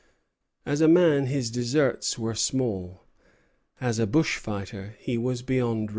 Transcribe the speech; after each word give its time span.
As 0.65 0.81
a 0.81 0.87
man 0.87 1.27
his 1.27 1.51
deserts 1.51 2.17
were 2.17 2.33
small; 2.33 3.03
as 3.79 3.99
a 3.99 4.07
bushfighter 4.07 4.95
he 4.97 5.15
was 5.15 5.43
beyond 5.43 5.81
reproach. 5.81 5.89